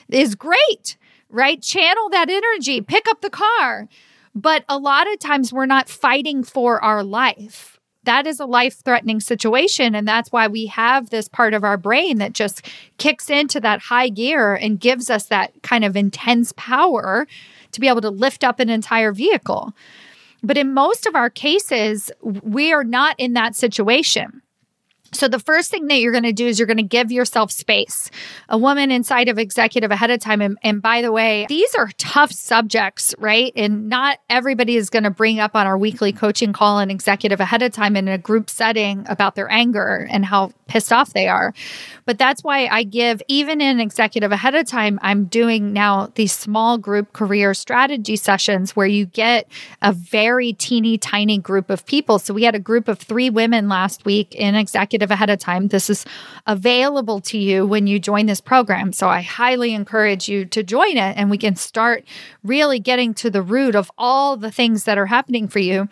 is 0.08 0.36
great, 0.36 0.96
right? 1.28 1.60
Channel 1.60 2.08
that 2.10 2.30
energy, 2.30 2.80
pick 2.80 3.08
up 3.08 3.20
the 3.20 3.30
car. 3.30 3.88
But 4.34 4.64
a 4.68 4.78
lot 4.78 5.10
of 5.12 5.18
times 5.18 5.52
we're 5.52 5.66
not 5.66 5.88
fighting 5.88 6.44
for 6.44 6.82
our 6.82 7.02
life. 7.02 7.78
That 8.04 8.26
is 8.26 8.40
a 8.40 8.46
life 8.46 8.82
threatening 8.82 9.20
situation. 9.20 9.94
And 9.94 10.08
that's 10.08 10.32
why 10.32 10.46
we 10.46 10.66
have 10.66 11.10
this 11.10 11.28
part 11.28 11.52
of 11.52 11.64
our 11.64 11.76
brain 11.76 12.18
that 12.18 12.32
just 12.32 12.66
kicks 12.96 13.28
into 13.28 13.60
that 13.60 13.80
high 13.80 14.08
gear 14.08 14.54
and 14.54 14.80
gives 14.80 15.10
us 15.10 15.26
that 15.26 15.52
kind 15.62 15.84
of 15.84 15.96
intense 15.96 16.52
power 16.56 17.26
to 17.72 17.80
be 17.80 17.88
able 17.88 18.00
to 18.00 18.10
lift 18.10 18.42
up 18.42 18.58
an 18.58 18.70
entire 18.70 19.12
vehicle. 19.12 19.74
But 20.42 20.56
in 20.56 20.72
most 20.72 21.06
of 21.06 21.14
our 21.14 21.28
cases, 21.28 22.10
we 22.22 22.72
are 22.72 22.84
not 22.84 23.16
in 23.18 23.34
that 23.34 23.54
situation. 23.54 24.42
So, 25.12 25.28
the 25.28 25.38
first 25.40 25.70
thing 25.70 25.86
that 25.88 25.98
you're 25.98 26.12
going 26.12 26.24
to 26.24 26.32
do 26.32 26.46
is 26.46 26.58
you're 26.58 26.66
going 26.66 26.76
to 26.76 26.82
give 26.82 27.10
yourself 27.10 27.50
space. 27.50 28.10
A 28.48 28.56
woman 28.56 28.90
inside 28.90 29.28
of 29.28 29.38
executive 29.38 29.90
ahead 29.90 30.10
of 30.10 30.20
time. 30.20 30.40
And, 30.40 30.58
and, 30.62 30.80
by 30.80 31.02
the 31.02 31.10
way, 31.10 31.46
these 31.48 31.74
are 31.74 31.90
tough 31.98 32.30
subjects, 32.30 33.14
right? 33.18 33.52
And 33.56 33.88
not 33.88 34.18
everybody 34.28 34.76
is 34.76 34.90
going 34.90 35.02
to 35.04 35.10
bring 35.10 35.40
up 35.40 35.56
on 35.56 35.66
our 35.66 35.76
weekly 35.76 36.12
coaching 36.12 36.52
call 36.52 36.78
an 36.78 36.90
executive 36.90 37.40
ahead 37.40 37.62
of 37.62 37.72
time 37.72 37.96
in 37.96 38.06
a 38.08 38.18
group 38.18 38.48
setting 38.50 39.04
about 39.08 39.34
their 39.34 39.50
anger 39.50 40.06
and 40.10 40.24
how 40.24 40.52
pissed 40.68 40.92
off 40.92 41.12
they 41.12 41.26
are. 41.26 41.52
But 42.06 42.18
that's 42.18 42.44
why 42.44 42.66
I 42.66 42.84
give, 42.84 43.22
even 43.28 43.60
in 43.60 43.80
executive 43.80 44.32
ahead 44.32 44.54
of 44.54 44.66
time, 44.66 44.98
I'm 45.02 45.24
doing 45.24 45.72
now 45.72 46.10
these 46.14 46.32
small 46.32 46.78
group 46.78 47.12
career 47.12 47.54
strategy 47.54 48.16
sessions 48.16 48.76
where 48.76 48.86
you 48.86 49.06
get 49.06 49.48
a 49.82 49.92
very 49.92 50.52
teeny 50.52 50.98
tiny 50.98 51.38
group 51.38 51.70
of 51.70 51.86
people. 51.86 52.18
So 52.18 52.34
we 52.34 52.44
had 52.44 52.54
a 52.54 52.60
group 52.60 52.88
of 52.88 52.98
three 52.98 53.30
women 53.30 53.68
last 53.68 54.04
week 54.04 54.34
in 54.34 54.54
executive 54.54 54.99
ahead 55.08 55.30
of 55.30 55.38
time. 55.38 55.68
This 55.68 55.88
is 55.88 56.04
available 56.46 57.20
to 57.20 57.38
you 57.38 57.64
when 57.64 57.86
you 57.86 58.00
join 58.00 58.26
this 58.26 58.40
program. 58.40 58.92
So 58.92 59.08
I 59.08 59.20
highly 59.20 59.72
encourage 59.72 60.28
you 60.28 60.44
to 60.46 60.62
join 60.64 60.96
it 60.96 61.16
and 61.16 61.30
we 61.30 61.38
can 61.38 61.54
start 61.54 62.04
really 62.42 62.80
getting 62.80 63.14
to 63.14 63.30
the 63.30 63.42
root 63.42 63.76
of 63.76 63.90
all 63.96 64.36
the 64.36 64.50
things 64.50 64.84
that 64.84 64.98
are 64.98 65.06
happening 65.06 65.46
for 65.46 65.60
you. 65.60 65.88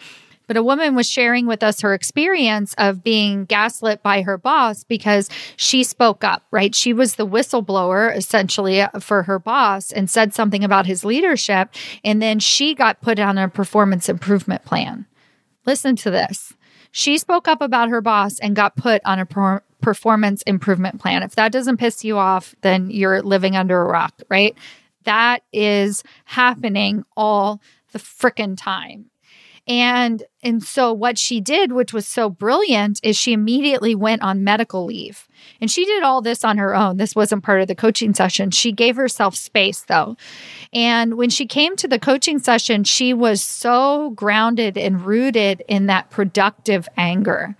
But 0.48 0.56
a 0.56 0.62
woman 0.62 0.94
was 0.94 1.08
sharing 1.08 1.46
with 1.46 1.62
us 1.62 1.82
her 1.82 1.92
experience 1.92 2.74
of 2.78 3.04
being 3.04 3.44
gaslit 3.44 4.02
by 4.02 4.22
her 4.22 4.38
boss 4.38 4.82
because 4.82 5.28
she 5.56 5.84
spoke 5.84 6.24
up, 6.24 6.42
right? 6.50 6.74
She 6.74 6.94
was 6.94 7.16
the 7.16 7.26
whistleblower 7.26 8.16
essentially 8.16 8.82
for 8.98 9.24
her 9.24 9.38
boss 9.38 9.92
and 9.92 10.08
said 10.08 10.34
something 10.34 10.64
about 10.64 10.86
his 10.86 11.04
leadership. 11.04 11.68
And 12.02 12.22
then 12.22 12.38
she 12.38 12.74
got 12.74 13.02
put 13.02 13.20
on 13.20 13.36
a 13.36 13.48
performance 13.48 14.08
improvement 14.08 14.64
plan. 14.64 15.04
Listen 15.66 15.96
to 15.96 16.10
this. 16.10 16.54
She 16.90 17.18
spoke 17.18 17.48
up 17.48 17.60
about 17.60 17.90
her 17.90 18.00
boss 18.00 18.38
and 18.38 18.56
got 18.56 18.76
put 18.76 19.02
on 19.04 19.18
a 19.18 19.26
per- 19.26 19.62
performance 19.80 20.42
improvement 20.42 21.00
plan. 21.00 21.22
If 21.22 21.34
that 21.36 21.52
doesn't 21.52 21.76
piss 21.76 22.04
you 22.04 22.18
off, 22.18 22.54
then 22.62 22.90
you're 22.90 23.22
living 23.22 23.56
under 23.56 23.80
a 23.80 23.86
rock, 23.86 24.14
right? 24.28 24.56
That 25.04 25.42
is 25.52 26.02
happening 26.24 27.04
all 27.16 27.60
the 27.92 27.98
frickin' 27.98 28.56
time. 28.56 29.07
And 29.68 30.22
and 30.42 30.62
so 30.62 30.92
what 30.92 31.18
she 31.18 31.40
did, 31.40 31.72
which 31.72 31.92
was 31.92 32.06
so 32.06 32.30
brilliant, 32.30 33.00
is 33.02 33.16
she 33.16 33.32
immediately 33.32 33.94
went 33.94 34.22
on 34.22 34.44
medical 34.44 34.86
leave. 34.86 35.28
And 35.60 35.70
she 35.70 35.84
did 35.84 36.02
all 36.02 36.22
this 36.22 36.44
on 36.44 36.58
her 36.58 36.74
own. 36.74 36.96
This 36.96 37.14
wasn't 37.14 37.44
part 37.44 37.60
of 37.60 37.68
the 37.68 37.74
coaching 37.74 38.14
session. 38.14 38.50
She 38.50 38.72
gave 38.72 38.96
herself 38.96 39.34
space 39.34 39.82
though. 39.82 40.16
And 40.72 41.14
when 41.14 41.28
she 41.28 41.46
came 41.46 41.76
to 41.76 41.88
the 41.88 41.98
coaching 41.98 42.38
session, 42.38 42.84
she 42.84 43.12
was 43.12 43.42
so 43.42 44.10
grounded 44.10 44.78
and 44.78 45.04
rooted 45.04 45.62
in 45.68 45.86
that 45.86 46.08
productive 46.10 46.88
anger 46.96 47.56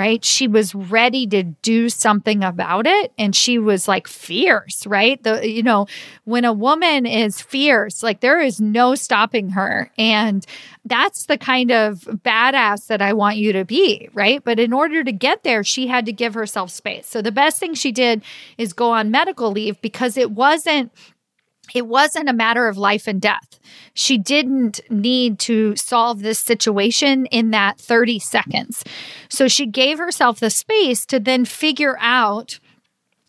right? 0.00 0.24
She 0.24 0.48
was 0.48 0.74
ready 0.74 1.26
to 1.26 1.42
do 1.42 1.90
something 1.90 2.42
about 2.42 2.86
it 2.86 3.12
and 3.18 3.36
she 3.36 3.58
was 3.58 3.86
like 3.86 4.08
fierce, 4.08 4.86
right? 4.86 5.22
The 5.22 5.46
you 5.46 5.62
know, 5.62 5.88
when 6.24 6.46
a 6.46 6.54
woman 6.54 7.04
is 7.04 7.42
fierce, 7.42 8.02
like 8.02 8.20
there 8.20 8.40
is 8.40 8.62
no 8.62 8.94
stopping 8.94 9.50
her. 9.50 9.90
And 9.98 10.46
that's 10.86 11.26
the 11.26 11.36
kind 11.36 11.70
of 11.70 11.98
badass 12.24 12.86
that 12.86 13.02
I 13.02 13.12
want 13.12 13.36
you 13.36 13.52
to 13.52 13.66
be, 13.66 14.08
right? 14.14 14.42
But 14.42 14.58
in 14.58 14.72
order 14.72 15.04
to 15.04 15.12
get 15.12 15.44
there, 15.44 15.62
she 15.62 15.86
had 15.86 16.06
to 16.06 16.14
give 16.14 16.32
herself 16.32 16.70
space. 16.70 17.06
So 17.06 17.20
the 17.20 17.30
best 17.30 17.60
thing 17.60 17.74
she 17.74 17.92
did 17.92 18.22
is 18.56 18.72
go 18.72 18.92
on 18.92 19.10
medical 19.10 19.52
leave 19.52 19.78
because 19.82 20.16
it 20.16 20.30
wasn't 20.30 20.92
it 21.74 21.86
wasn't 21.86 22.28
a 22.28 22.34
matter 22.34 22.68
of 22.68 22.76
life 22.76 23.06
and 23.06 23.20
death. 23.20 23.58
She 23.94 24.18
didn't 24.18 24.80
need 24.90 25.38
to 25.40 25.76
solve 25.76 26.22
this 26.22 26.38
situation 26.38 27.26
in 27.26 27.50
that 27.50 27.78
30 27.78 28.18
seconds. 28.18 28.84
So 29.28 29.48
she 29.48 29.66
gave 29.66 29.98
herself 29.98 30.40
the 30.40 30.50
space 30.50 31.04
to 31.06 31.20
then 31.20 31.44
figure 31.44 31.96
out 32.00 32.58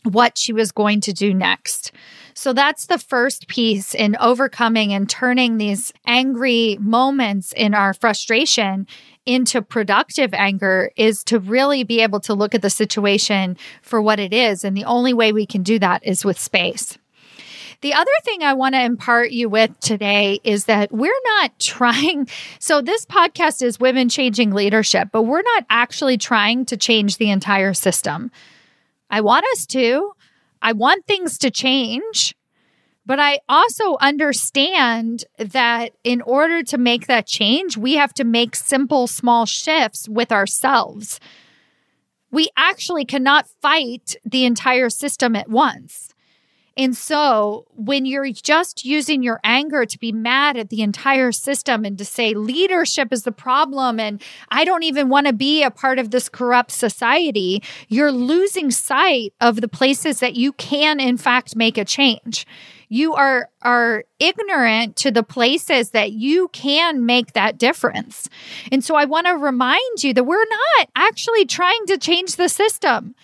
what 0.04 0.38
she 0.38 0.54
was 0.54 0.72
going 0.72 1.02
to 1.02 1.14
do 1.14 1.34
next. 1.34 1.92
So 2.34 2.54
that's 2.54 2.88
the 2.88 2.98
first 2.98 3.48
piece 3.48 3.94
in 3.94 4.16
overcoming 4.18 4.94
and 4.94 5.10
turning 5.10 5.58
these 5.58 5.94
angry 6.08 6.78
moments 6.80 7.54
in 7.54 7.74
our 7.74 7.94
frustration 7.94 8.88
into 9.26 9.62
productive 9.62 10.34
anger 10.34 10.92
is 10.96 11.24
to 11.26 11.40
really 11.40 11.84
be 11.84 12.02
able 12.02 12.20
to 12.22 12.34
look 12.34 12.56
at 12.56 12.62
the 12.62 12.70
situation 12.70 13.58
for 13.82 14.02
what 14.02 14.20
it 14.20 14.34
is. 14.34 14.64
And 14.64 14.76
the 14.76 14.86
only 14.86 15.14
way 15.14 15.32
we 15.32 15.46
can 15.46 15.62
do 15.62 15.78
that 15.80 16.06
is 16.06 16.26
with 16.26 16.40
space. 16.40 16.98
The 17.82 17.96
other 17.96 18.12
thing 18.24 18.44
I 18.44 18.54
want 18.54 18.76
to 18.76 18.82
impart 18.82 19.32
you 19.32 19.50
with 19.50 19.80
today 19.80 20.40
is 20.44 20.66
that 20.66 20.92
we're 20.92 21.12
not 21.40 21.52
trying. 21.60 22.28
So, 22.60 22.82
this 22.82 23.06
podcast 23.06 23.64
is 23.64 23.80
Women 23.80 24.08
Changing 24.08 24.52
Leadership, 24.52 25.10
but 25.12 25.24
we're 25.24 25.42
not 25.42 25.66
actually 25.70 26.18
trying 26.18 26.66
to 26.68 26.78
change 26.78 27.18
the 27.18 27.32
entire 27.32 27.74
system. 27.74 28.32
I 29.10 29.22
want 29.22 29.46
us 29.54 29.66
to. 29.68 30.12
I 30.62 30.74
want 30.74 31.08
things 31.08 31.40
to 31.40 31.50
change. 31.50 32.36
But 33.04 33.20
I 33.20 33.40
also 33.50 33.98
understand 34.00 35.26
that 35.40 35.94
in 36.04 36.22
order 36.22 36.62
to 36.64 36.78
make 36.78 37.08
that 37.08 37.26
change, 37.26 37.76
we 37.76 37.96
have 37.96 38.14
to 38.14 38.24
make 38.24 38.56
simple, 38.56 39.08
small 39.08 39.48
shifts 39.48 40.08
with 40.08 40.32
ourselves. 40.32 41.20
We 42.30 42.50
actually 42.56 43.06
cannot 43.06 43.50
fight 43.62 44.16
the 44.24 44.46
entire 44.46 44.92
system 44.92 45.36
at 45.36 45.50
once. 45.50 46.11
And 46.78 46.96
so 46.96 47.66
when 47.76 48.06
you're 48.06 48.32
just 48.32 48.86
using 48.86 49.24
your 49.24 49.40
anger 49.44 49.86
to 49.86 50.00
be 50.00 50.12
mad 50.12 50.56
at 50.56 50.70
the 50.70 50.82
entire 50.82 51.32
system 51.34 51.84
and 51.84 51.98
to 51.98 52.06
say 52.06 52.34
leadership 52.34 53.12
is 53.12 53.24
the 53.24 53.32
problem 53.32 54.00
and 54.00 54.22
I 54.50 54.64
don't 54.64 54.84
even 54.84 55.10
want 55.10 55.28
to 55.28 55.34
be 55.34 55.64
a 55.64 55.72
part 55.72 56.00
of 56.00 56.12
this 56.12 56.30
corrupt 56.30 56.72
society, 56.72 57.62
you're 57.90 58.12
losing 58.12 58.72
sight 58.72 59.34
of 59.42 59.60
the 59.60 59.68
places 59.68 60.22
that 60.22 60.36
you 60.36 60.54
can, 60.54 61.00
in 61.00 61.18
fact, 61.18 61.56
make 61.56 61.78
a 61.78 61.86
change 61.86 62.46
You 62.90 63.14
are 63.14 63.50
are 63.62 64.04
ignorant 64.20 64.98
to 64.98 65.12
the 65.12 65.24
places 65.24 65.92
that 65.92 66.12
you 66.12 66.50
can 66.50 67.06
make 67.06 67.34
that 67.34 67.58
difference. 67.58 68.28
And 68.72 68.84
so 68.84 68.96
I 68.96 69.06
want 69.06 69.28
to 69.28 69.34
remind 69.34 70.04
you 70.04 70.14
that 70.14 70.26
we're 70.26 70.40
not 70.40 70.90
actually 70.96 71.46
trying 71.46 71.86
to 71.88 71.98
change 71.98 72.36
the 72.36 72.50
system 72.50 73.16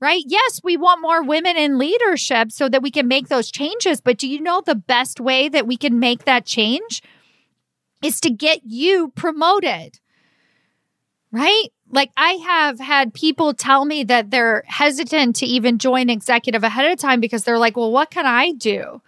right? 0.00 0.22
Yes, 0.26 0.60
we 0.64 0.76
want 0.76 1.02
more 1.02 1.22
women 1.22 1.56
in 1.56 1.78
leadership 1.78 2.50
so 2.50 2.68
that 2.68 2.82
we 2.82 2.90
can 2.90 3.06
make 3.06 3.28
those 3.28 3.50
changes. 3.50 4.00
But 4.00 4.18
do 4.18 4.26
you 4.26 4.40
know 4.40 4.62
the 4.64 4.74
best 4.74 5.20
way 5.20 5.48
that 5.48 5.66
we 5.66 5.76
can 5.76 5.98
make 5.98 6.24
that 6.24 6.46
change 6.46 7.02
is 8.02 8.20
to 8.20 8.30
get 8.30 8.60
you 8.64 9.12
promoted, 9.14 10.00
right? 11.30 11.66
Like 11.90 12.10
I 12.16 12.32
have 12.32 12.80
had 12.80 13.12
people 13.12 13.52
tell 13.52 13.84
me 13.84 14.04
that 14.04 14.30
they're 14.30 14.64
hesitant 14.66 15.36
to 15.36 15.46
even 15.46 15.78
join 15.78 16.08
executive 16.08 16.64
ahead 16.64 16.90
of 16.90 16.98
time 16.98 17.20
because 17.20 17.44
they're 17.44 17.58
like, 17.58 17.76
well, 17.76 17.92
what 17.92 18.10
can 18.10 18.26
I 18.26 18.52
do? 18.52 19.02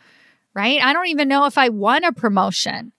Right? 0.54 0.82
I 0.82 0.92
don't 0.92 1.06
even 1.06 1.28
know 1.28 1.46
if 1.46 1.56
I 1.56 1.70
want 1.70 2.04
a 2.04 2.12
promotion. 2.12 2.92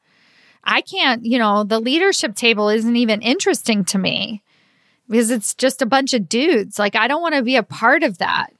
I 0.63 0.81
can't, 0.81 1.25
you 1.25 1.37
know, 1.37 1.63
the 1.63 1.79
leadership 1.79 2.35
table 2.35 2.69
isn't 2.69 2.95
even 2.95 3.21
interesting 3.21 3.85
to 3.85 3.99
me 3.99 4.41
because 5.09 5.31
it's 5.31 5.53
just 5.53 5.81
a 5.81 5.85
bunch 5.85 6.13
of 6.13 6.29
dudes. 6.29 6.79
Like, 6.79 6.95
I 6.95 7.07
don't 7.07 7.21
want 7.21 7.35
to 7.35 7.43
be 7.43 7.55
a 7.55 7.63
part 7.63 8.03
of 8.03 8.17
that, 8.19 8.53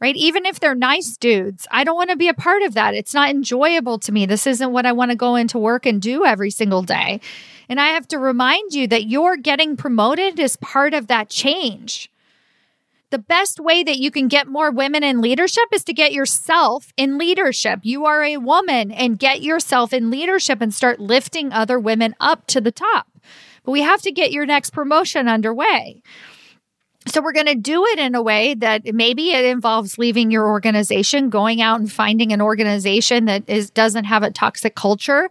right? 0.00 0.16
Even 0.16 0.46
if 0.46 0.60
they're 0.60 0.74
nice 0.74 1.16
dudes, 1.16 1.66
I 1.70 1.84
don't 1.84 1.96
want 1.96 2.10
to 2.10 2.16
be 2.16 2.28
a 2.28 2.34
part 2.34 2.62
of 2.62 2.74
that. 2.74 2.94
It's 2.94 3.14
not 3.14 3.30
enjoyable 3.30 3.98
to 4.00 4.12
me. 4.12 4.26
This 4.26 4.46
isn't 4.46 4.72
what 4.72 4.86
I 4.86 4.92
want 4.92 5.10
to 5.10 5.16
go 5.16 5.36
into 5.36 5.58
work 5.58 5.86
and 5.86 6.00
do 6.00 6.24
every 6.24 6.50
single 6.50 6.82
day. 6.82 7.20
And 7.68 7.80
I 7.80 7.88
have 7.88 8.06
to 8.08 8.18
remind 8.18 8.72
you 8.74 8.86
that 8.88 9.06
you're 9.06 9.36
getting 9.36 9.76
promoted 9.76 10.38
is 10.38 10.56
part 10.56 10.94
of 10.94 11.08
that 11.08 11.28
change. 11.28 12.10
The 13.10 13.18
best 13.18 13.60
way 13.60 13.84
that 13.84 13.98
you 13.98 14.10
can 14.10 14.26
get 14.26 14.48
more 14.48 14.70
women 14.70 15.04
in 15.04 15.20
leadership 15.20 15.64
is 15.72 15.84
to 15.84 15.92
get 15.92 16.12
yourself 16.12 16.92
in 16.96 17.18
leadership. 17.18 17.80
You 17.82 18.04
are 18.04 18.24
a 18.24 18.36
woman 18.36 18.90
and 18.90 19.18
get 19.18 19.42
yourself 19.42 19.92
in 19.92 20.10
leadership 20.10 20.60
and 20.60 20.74
start 20.74 20.98
lifting 20.98 21.52
other 21.52 21.78
women 21.78 22.16
up 22.18 22.46
to 22.48 22.60
the 22.60 22.72
top 22.72 23.06
but 23.66 23.72
we 23.72 23.82
have 23.82 24.00
to 24.02 24.12
get 24.12 24.32
your 24.32 24.46
next 24.46 24.70
promotion 24.70 25.28
underway. 25.28 26.02
So 27.08 27.20
we're 27.20 27.32
going 27.32 27.46
to 27.46 27.54
do 27.54 27.84
it 27.84 27.98
in 27.98 28.14
a 28.14 28.22
way 28.22 28.54
that 28.54 28.94
maybe 28.94 29.32
it 29.32 29.44
involves 29.44 29.98
leaving 29.98 30.30
your 30.30 30.48
organization, 30.48 31.30
going 31.30 31.60
out 31.60 31.78
and 31.78 31.90
finding 31.90 32.32
an 32.32 32.40
organization 32.40 33.26
that 33.26 33.44
is 33.48 33.70
doesn't 33.70 34.04
have 34.04 34.22
a 34.22 34.30
toxic 34.30 34.74
culture 34.74 35.28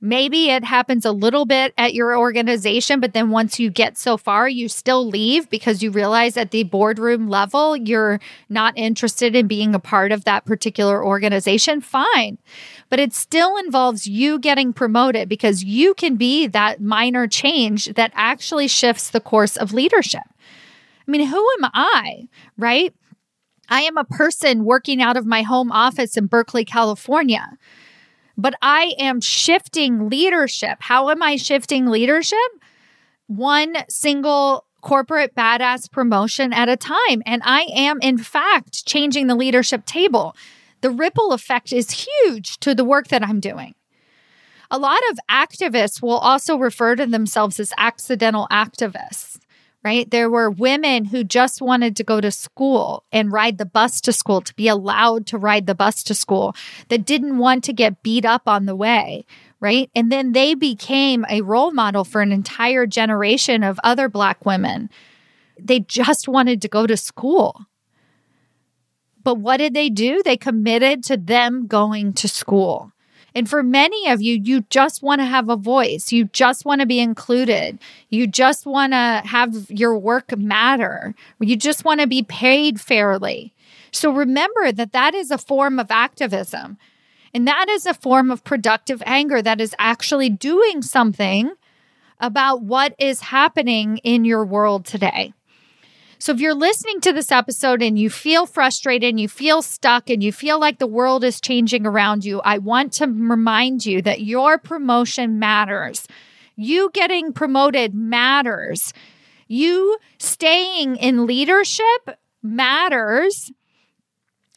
Maybe 0.00 0.50
it 0.50 0.62
happens 0.62 1.04
a 1.04 1.10
little 1.10 1.44
bit 1.44 1.74
at 1.76 1.92
your 1.92 2.16
organization, 2.16 3.00
but 3.00 3.14
then 3.14 3.30
once 3.30 3.58
you 3.58 3.68
get 3.68 3.98
so 3.98 4.16
far, 4.16 4.48
you 4.48 4.68
still 4.68 5.04
leave 5.04 5.50
because 5.50 5.82
you 5.82 5.90
realize 5.90 6.36
at 6.36 6.52
the 6.52 6.62
boardroom 6.62 7.28
level, 7.28 7.76
you're 7.76 8.20
not 8.48 8.78
interested 8.78 9.34
in 9.34 9.48
being 9.48 9.74
a 9.74 9.80
part 9.80 10.12
of 10.12 10.22
that 10.22 10.44
particular 10.44 11.04
organization. 11.04 11.80
Fine. 11.80 12.38
But 12.90 13.00
it 13.00 13.12
still 13.12 13.56
involves 13.56 14.06
you 14.06 14.38
getting 14.38 14.72
promoted 14.72 15.28
because 15.28 15.64
you 15.64 15.94
can 15.94 16.14
be 16.14 16.46
that 16.46 16.80
minor 16.80 17.26
change 17.26 17.86
that 17.94 18.12
actually 18.14 18.68
shifts 18.68 19.10
the 19.10 19.20
course 19.20 19.56
of 19.56 19.72
leadership. 19.72 20.22
I 20.26 21.10
mean, 21.10 21.26
who 21.26 21.44
am 21.58 21.70
I, 21.74 22.28
right? 22.56 22.94
I 23.68 23.82
am 23.82 23.96
a 23.96 24.04
person 24.04 24.64
working 24.64 25.02
out 25.02 25.16
of 25.16 25.26
my 25.26 25.42
home 25.42 25.72
office 25.72 26.16
in 26.16 26.26
Berkeley, 26.26 26.64
California 26.64 27.58
but 28.38 28.54
I 28.62 28.94
am 28.98 29.20
shifting 29.20 30.08
leadership. 30.08 30.78
How 30.78 31.10
am 31.10 31.22
I 31.22 31.36
shifting 31.36 31.86
leadership? 31.86 32.38
One 33.26 33.76
single 33.88 34.64
corporate 34.80 35.34
badass 35.34 35.90
promotion 35.90 36.52
at 36.52 36.68
a 36.68 36.76
time. 36.76 37.22
And 37.26 37.42
I 37.44 37.66
am, 37.74 37.98
in 38.00 38.16
fact, 38.16 38.86
changing 38.86 39.26
the 39.26 39.34
leadership 39.34 39.84
table. 39.84 40.36
The 40.80 40.90
ripple 40.90 41.32
effect 41.32 41.72
is 41.72 42.06
huge 42.06 42.58
to 42.60 42.76
the 42.76 42.84
work 42.84 43.08
that 43.08 43.24
I'm 43.24 43.40
doing. 43.40 43.74
A 44.70 44.78
lot 44.78 45.00
of 45.10 45.18
activists 45.28 46.00
will 46.00 46.18
also 46.18 46.56
refer 46.56 46.94
to 46.94 47.06
themselves 47.06 47.58
as 47.58 47.72
accidental 47.76 48.46
activists 48.52 49.38
right? 49.88 50.10
There 50.10 50.28
were 50.28 50.50
women 50.50 51.06
who 51.06 51.24
just 51.24 51.62
wanted 51.62 51.96
to 51.96 52.04
go 52.04 52.20
to 52.20 52.30
school 52.30 53.04
and 53.10 53.32
ride 53.32 53.56
the 53.56 53.64
bus 53.64 54.02
to 54.02 54.12
school, 54.12 54.42
to 54.42 54.52
be 54.52 54.68
allowed 54.68 55.26
to 55.28 55.38
ride 55.38 55.66
the 55.66 55.74
bus 55.74 56.02
to 56.02 56.14
school, 56.14 56.54
that 56.88 57.06
didn't 57.06 57.38
want 57.38 57.64
to 57.64 57.72
get 57.72 58.02
beat 58.02 58.26
up 58.26 58.42
on 58.46 58.66
the 58.66 58.76
way, 58.76 59.24
right? 59.60 59.90
And 59.94 60.12
then 60.12 60.32
they 60.32 60.52
became 60.52 61.24
a 61.30 61.40
role 61.40 61.70
model 61.70 62.04
for 62.04 62.20
an 62.20 62.32
entire 62.32 62.86
generation 62.86 63.62
of 63.62 63.80
other 63.82 64.10
Black 64.10 64.44
women. 64.44 64.90
They 65.58 65.80
just 65.80 66.28
wanted 66.28 66.60
to 66.60 66.68
go 66.68 66.86
to 66.86 66.96
school. 66.98 67.64
But 69.24 69.36
what 69.36 69.56
did 69.56 69.72
they 69.72 69.88
do? 69.88 70.22
They 70.22 70.36
committed 70.36 71.02
to 71.04 71.16
them 71.16 71.66
going 71.66 72.12
to 72.12 72.28
school. 72.28 72.92
And 73.34 73.48
for 73.48 73.62
many 73.62 74.08
of 74.08 74.22
you, 74.22 74.40
you 74.42 74.62
just 74.70 75.02
want 75.02 75.20
to 75.20 75.24
have 75.26 75.48
a 75.48 75.56
voice. 75.56 76.12
You 76.12 76.24
just 76.26 76.64
want 76.64 76.80
to 76.80 76.86
be 76.86 76.98
included. 76.98 77.78
You 78.08 78.26
just 78.26 78.66
want 78.66 78.92
to 78.92 79.22
have 79.24 79.70
your 79.70 79.98
work 79.98 80.36
matter. 80.36 81.14
You 81.38 81.56
just 81.56 81.84
want 81.84 82.00
to 82.00 82.06
be 82.06 82.22
paid 82.22 82.80
fairly. 82.80 83.52
So 83.92 84.10
remember 84.10 84.72
that 84.72 84.92
that 84.92 85.14
is 85.14 85.30
a 85.30 85.38
form 85.38 85.78
of 85.78 85.90
activism. 85.90 86.78
And 87.34 87.46
that 87.46 87.68
is 87.68 87.86
a 87.86 87.94
form 87.94 88.30
of 88.30 88.44
productive 88.44 89.02
anger 89.04 89.42
that 89.42 89.60
is 89.60 89.74
actually 89.78 90.30
doing 90.30 90.82
something 90.82 91.52
about 92.20 92.62
what 92.62 92.94
is 92.98 93.20
happening 93.20 93.98
in 93.98 94.24
your 94.24 94.44
world 94.44 94.84
today. 94.84 95.32
So 96.20 96.32
if 96.32 96.40
you're 96.40 96.54
listening 96.54 97.00
to 97.02 97.12
this 97.12 97.30
episode 97.30 97.80
and 97.80 97.96
you 97.96 98.10
feel 98.10 98.44
frustrated 98.44 99.10
and 99.10 99.20
you 99.20 99.28
feel 99.28 99.62
stuck 99.62 100.10
and 100.10 100.20
you 100.22 100.32
feel 100.32 100.58
like 100.58 100.78
the 100.78 100.86
world 100.86 101.22
is 101.22 101.40
changing 101.40 101.86
around 101.86 102.24
you, 102.24 102.40
I 102.40 102.58
want 102.58 102.92
to 102.94 103.06
remind 103.06 103.86
you 103.86 104.02
that 104.02 104.22
your 104.22 104.58
promotion 104.58 105.38
matters. 105.38 106.08
You 106.56 106.90
getting 106.92 107.32
promoted 107.32 107.94
matters. 107.94 108.92
You 109.46 109.96
staying 110.18 110.96
in 110.96 111.24
leadership 111.24 112.18
matters 112.42 113.52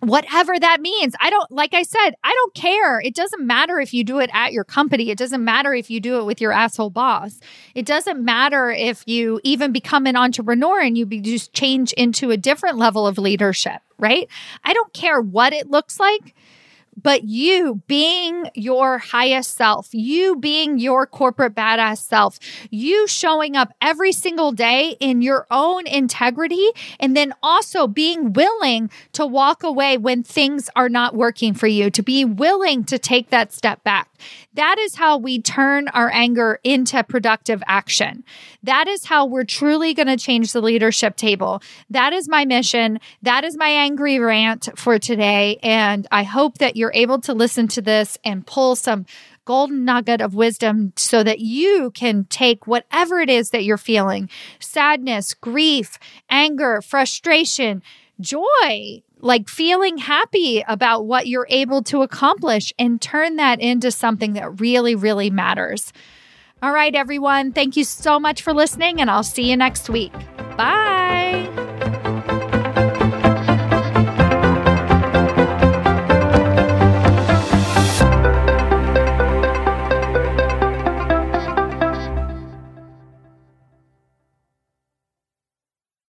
whatever 0.01 0.57
that 0.59 0.81
means. 0.81 1.15
I 1.19 1.29
don't, 1.29 1.49
like 1.51 1.73
I 1.73 1.83
said, 1.83 2.11
I 2.23 2.33
don't 2.33 2.53
care. 2.53 2.99
It 2.99 3.15
doesn't 3.15 3.45
matter 3.45 3.79
if 3.79 3.93
you 3.93 4.03
do 4.03 4.19
it 4.19 4.29
at 4.33 4.51
your 4.51 4.63
company. 4.63 5.09
It 5.09 5.17
doesn't 5.17 5.43
matter 5.43 5.73
if 5.73 5.89
you 5.89 5.99
do 5.99 6.19
it 6.19 6.25
with 6.25 6.41
your 6.41 6.51
asshole 6.51 6.89
boss. 6.89 7.39
It 7.75 7.85
doesn't 7.85 8.23
matter 8.23 8.71
if 8.71 9.03
you 9.05 9.39
even 9.43 9.71
become 9.71 10.07
an 10.07 10.15
entrepreneur 10.15 10.81
and 10.81 10.97
you 10.97 11.05
be, 11.05 11.21
just 11.21 11.53
change 11.53 11.93
into 11.93 12.31
a 12.31 12.37
different 12.37 12.77
level 12.77 13.05
of 13.05 13.17
leadership, 13.17 13.81
right? 13.99 14.27
I 14.63 14.73
don't 14.73 14.91
care 14.93 15.21
what 15.21 15.53
it 15.53 15.69
looks 15.69 15.99
like 15.99 16.33
but 17.03 17.23
you 17.23 17.81
being 17.87 18.49
your 18.53 18.97
highest 18.97 19.55
self, 19.55 19.89
you 19.91 20.35
being 20.35 20.79
your 20.79 21.05
corporate 21.05 21.55
badass 21.55 21.99
self, 21.99 22.39
you 22.69 23.07
showing 23.07 23.55
up 23.55 23.73
every 23.81 24.11
single 24.11 24.51
day 24.51 24.95
in 24.99 25.21
your 25.21 25.47
own 25.51 25.87
integrity, 25.87 26.69
and 26.99 27.15
then 27.15 27.33
also 27.41 27.87
being 27.87 28.33
willing 28.33 28.89
to 29.13 29.25
walk 29.25 29.63
away 29.63 29.97
when 29.97 30.23
things 30.23 30.69
are 30.75 30.89
not 30.89 31.15
working 31.15 31.53
for 31.53 31.67
you, 31.67 31.89
to 31.89 32.03
be 32.03 32.25
willing 32.25 32.83
to 32.83 32.97
take 32.97 33.29
that 33.29 33.51
step 33.53 33.83
back. 33.83 34.09
That 34.53 34.77
is 34.77 34.95
how 34.95 35.17
we 35.17 35.41
turn 35.41 35.87
our 35.89 36.11
anger 36.11 36.59
into 36.63 37.03
productive 37.03 37.63
action. 37.67 38.23
That 38.63 38.87
is 38.87 39.05
how 39.05 39.25
we're 39.25 39.45
truly 39.45 39.93
going 39.93 40.07
to 40.07 40.17
change 40.17 40.51
the 40.51 40.61
leadership 40.61 41.15
table. 41.15 41.61
That 41.89 42.13
is 42.13 42.29
my 42.29 42.45
mission. 42.45 42.99
That 43.21 43.43
is 43.43 43.57
my 43.57 43.69
angry 43.69 44.19
rant 44.19 44.69
for 44.75 44.99
today. 44.99 45.57
And 45.63 46.05
I 46.11 46.23
hope 46.23 46.59
that 46.59 46.75
you're 46.91 47.01
able 47.01 47.19
to 47.21 47.33
listen 47.33 47.67
to 47.69 47.81
this 47.81 48.17
and 48.23 48.45
pull 48.45 48.75
some 48.75 49.05
golden 49.45 49.85
nugget 49.85 50.21
of 50.21 50.33
wisdom 50.33 50.93
so 50.95 51.23
that 51.23 51.39
you 51.39 51.91
can 51.91 52.25
take 52.25 52.67
whatever 52.67 53.19
it 53.19 53.29
is 53.29 53.49
that 53.49 53.63
you're 53.63 53.77
feeling 53.77 54.29
sadness, 54.59 55.33
grief, 55.33 55.97
anger, 56.29 56.81
frustration, 56.81 57.81
joy, 58.19 59.01
like 59.19 59.49
feeling 59.49 59.97
happy 59.97 60.63
about 60.67 61.05
what 61.05 61.27
you're 61.27 61.47
able 61.49 61.81
to 61.83 62.01
accomplish 62.01 62.73
and 62.77 63.01
turn 63.01 63.35
that 63.37 63.59
into 63.59 63.91
something 63.91 64.33
that 64.33 64.59
really, 64.59 64.95
really 64.95 65.29
matters. 65.29 65.91
All 66.61 66.71
right, 66.71 66.93
everyone. 66.93 67.53
Thank 67.53 67.75
you 67.75 67.83
so 67.83 68.19
much 68.19 68.43
for 68.43 68.53
listening, 68.53 69.01
and 69.01 69.09
I'll 69.09 69.23
see 69.23 69.49
you 69.49 69.57
next 69.57 69.89
week. 69.89 70.13
Bye. 70.55 71.89